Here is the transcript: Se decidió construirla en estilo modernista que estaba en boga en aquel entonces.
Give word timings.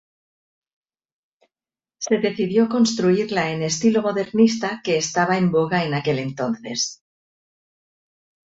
Se 1.99 2.17
decidió 2.17 2.67
construirla 2.69 3.51
en 3.51 3.61
estilo 3.61 4.01
modernista 4.01 4.81
que 4.83 4.97
estaba 4.97 5.37
en 5.37 5.51
boga 5.51 5.83
en 5.85 5.93
aquel 5.93 6.17
entonces. 6.17 7.03